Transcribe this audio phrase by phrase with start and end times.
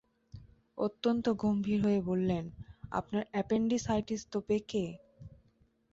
[0.77, 2.43] অত্যন্ত গম্ভীর হয়ে বললেন,
[2.91, 4.83] আপনার অ্যাপেণ্ডিসাইটিস তো পেকে।